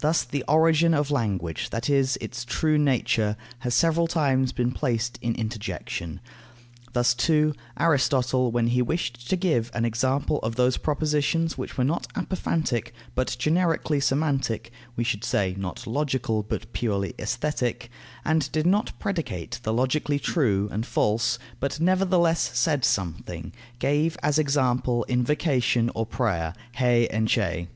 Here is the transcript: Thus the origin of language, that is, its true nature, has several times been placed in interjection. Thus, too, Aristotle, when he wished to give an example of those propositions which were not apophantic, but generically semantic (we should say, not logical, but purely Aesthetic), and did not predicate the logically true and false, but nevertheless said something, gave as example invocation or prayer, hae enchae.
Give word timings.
Thus 0.00 0.24
the 0.24 0.44
origin 0.46 0.92
of 0.92 1.10
language, 1.10 1.70
that 1.70 1.88
is, 1.88 2.18
its 2.20 2.44
true 2.44 2.76
nature, 2.76 3.34
has 3.60 3.72
several 3.72 4.06
times 4.06 4.52
been 4.52 4.72
placed 4.72 5.18
in 5.22 5.34
interjection. 5.36 6.20
Thus, 6.92 7.14
too, 7.14 7.54
Aristotle, 7.78 8.50
when 8.52 8.66
he 8.66 8.82
wished 8.82 9.30
to 9.30 9.36
give 9.36 9.70
an 9.72 9.86
example 9.86 10.38
of 10.40 10.56
those 10.56 10.76
propositions 10.76 11.56
which 11.56 11.78
were 11.78 11.84
not 11.84 12.06
apophantic, 12.14 12.92
but 13.14 13.34
generically 13.38 14.00
semantic 14.00 14.70
(we 14.96 15.02
should 15.02 15.24
say, 15.24 15.54
not 15.56 15.86
logical, 15.86 16.42
but 16.42 16.70
purely 16.74 17.14
Aesthetic), 17.18 17.88
and 18.22 18.52
did 18.52 18.66
not 18.66 18.92
predicate 18.98 19.60
the 19.62 19.72
logically 19.72 20.18
true 20.18 20.68
and 20.70 20.84
false, 20.84 21.38
but 21.58 21.80
nevertheless 21.80 22.50
said 22.52 22.84
something, 22.84 23.50
gave 23.78 24.18
as 24.22 24.38
example 24.38 25.06
invocation 25.08 25.90
or 25.94 26.04
prayer, 26.04 26.52
hae 26.72 27.08
enchae. 27.10 27.68